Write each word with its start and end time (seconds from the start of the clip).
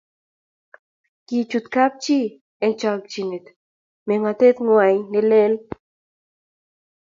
Kichut 1.27 1.65
kapchi 1.75 2.19
eng 2.63 2.75
chokchinet 2.79 3.45
mengotet 4.07 4.57
nengwai 4.61 4.95
nelel 5.11 5.53